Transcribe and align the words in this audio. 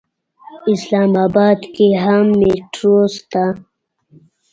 اسلام 0.73 1.11
اباد 1.25 1.59
کې 1.73 1.87
هم 2.03 2.25
مېټرو 2.39 2.95
شته. 3.15 3.45